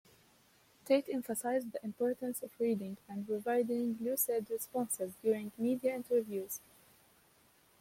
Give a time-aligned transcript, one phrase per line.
[0.83, 6.59] Tate emphasized the importance of reading and providing lucid responses during media interviews.